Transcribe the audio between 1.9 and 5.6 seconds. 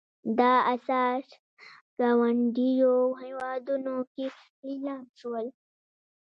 ګاونډیو هېوادونو کې لیلام شول.